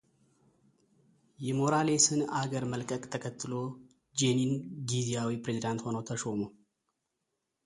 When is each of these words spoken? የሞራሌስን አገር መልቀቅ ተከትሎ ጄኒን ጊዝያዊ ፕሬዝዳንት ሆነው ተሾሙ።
የሞራሌስን 1.47 2.21
አገር 2.39 2.63
መልቀቅ 2.71 3.03
ተከትሎ 3.15 3.53
ጄኒን 4.21 4.53
ጊዝያዊ 4.91 5.35
ፕሬዝዳንት 5.45 5.85
ሆነው 5.87 6.05
ተሾሙ። 6.11 6.41